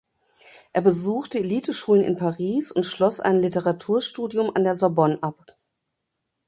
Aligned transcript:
Er 0.73 0.81
besuchte 0.81 1.37
Eliteschulen 1.37 2.03
in 2.03 2.17
Paris 2.17 2.71
und 2.71 2.85
schloss 2.87 3.19
ein 3.19 3.39
Literaturstudium 3.39 4.49
an 4.55 4.63
der 4.63 4.73
Sorbonne 4.73 5.21
ab. 5.21 5.55